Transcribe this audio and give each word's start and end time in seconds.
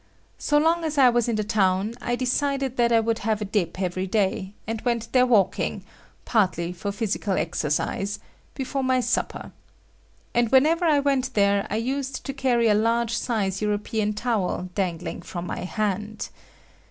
So 0.39 0.57
long 0.57 0.83
as 0.83 0.97
I 0.97 1.11
was 1.11 1.29
in 1.29 1.35
the 1.35 1.43
town, 1.43 1.93
I 2.01 2.15
decided 2.15 2.75
that 2.77 2.91
I 2.91 2.99
would 2.99 3.19
have 3.19 3.39
a 3.39 3.45
dip 3.45 3.79
every 3.79 4.07
day, 4.07 4.55
and 4.65 4.81
went 4.81 5.07
there 5.11 5.27
walking, 5.27 5.83
partly 6.25 6.73
for 6.73 6.91
physical 6.91 7.37
exercise, 7.37 8.17
before 8.55 8.83
my 8.83 8.99
supper. 8.99 9.51
And 10.33 10.49
whenever 10.51 10.85
I 10.85 10.99
went 11.01 11.35
there 11.35 11.67
I 11.69 11.75
used 11.75 12.23
to 12.25 12.33
carry 12.33 12.67
a 12.67 12.73
large 12.73 13.13
size 13.15 13.61
European 13.61 14.13
towel 14.13 14.69
dangling 14.73 15.21
from 15.21 15.45
my 15.45 15.59
hand. 15.65 16.29